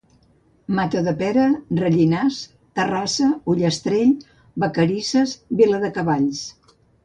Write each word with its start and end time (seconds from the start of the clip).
Matadepera, 0.77 1.43
Rellinars, 1.81 2.39
Terrassa, 2.81 3.29
Ullastrell, 3.55 4.17
Vacarisses, 4.67 5.39
Viladecavalls. 5.63 6.45